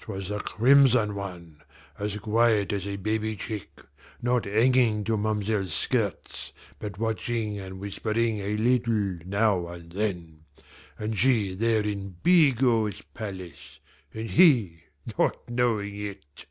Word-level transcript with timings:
"'Twas 0.00 0.26
the 0.26 0.40
crimson 0.40 1.14
one, 1.14 1.62
as 2.00 2.16
quiet 2.16 2.72
as 2.72 2.84
a 2.84 2.96
baby 2.96 3.36
chick, 3.36 3.80
not 4.20 4.44
hanging 4.44 5.04
to 5.04 5.16
ma'm'selle's 5.16 5.72
skirts, 5.72 6.50
but 6.80 6.98
watching 6.98 7.60
and 7.60 7.78
whispering 7.78 8.40
a 8.40 8.56
little 8.56 9.20
now 9.24 9.68
and 9.68 9.92
then 9.92 10.40
and 10.98 11.16
she 11.16 11.54
there 11.54 11.82
in 11.86 12.16
Bigot's 12.24 13.02
palace, 13.14 13.78
and 14.12 14.30
he 14.32 14.82
not 15.16 15.48
knowing 15.48 15.94
it! 15.94 16.46